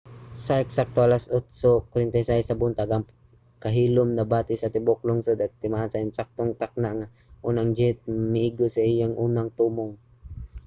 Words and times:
sa 0.45 0.55
eksakto 0.63 0.99
alas 1.03 1.23
8:46 1.29 2.49
sa 2.49 2.59
buntag 2.61 2.89
ang 2.91 3.05
kahilom 3.63 4.09
nabati 4.13 4.53
sa 4.57 4.71
tibuok 4.73 5.01
lungsod 5.07 5.37
timaan 5.61 5.91
sa 5.91 6.01
eksaktong 6.07 6.51
takna 6.61 6.89
nga 6.97 7.07
ang 7.09 7.13
unang 7.49 7.69
jet 7.77 7.97
miigo 8.33 8.65
sa 8.71 8.81
iyang 8.91 9.15
unang 9.25 9.49
tumong 9.59 9.91